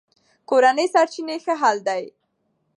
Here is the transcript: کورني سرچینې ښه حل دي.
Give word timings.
کورني 0.49 0.85
سرچینې 0.93 1.37
ښه 1.43 1.53
حل 1.61 1.77
دي. 1.87 2.03